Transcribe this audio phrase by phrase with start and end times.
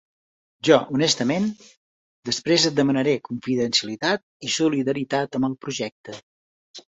[0.67, 1.43] Jo, honestament,
[2.29, 6.19] després et demanaré confidencialitat i solidaritat amb el projecte.